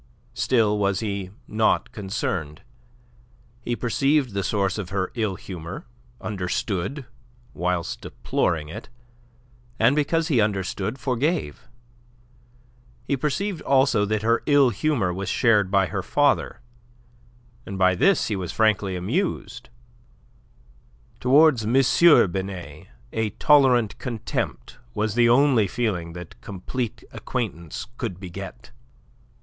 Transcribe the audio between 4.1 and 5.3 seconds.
the source of her